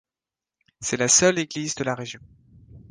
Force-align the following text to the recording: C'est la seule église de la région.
C'est 0.79 0.97
la 0.97 1.07
seule 1.07 1.37
église 1.37 1.75
de 1.75 1.83
la 1.83 1.93
région. 1.93 2.21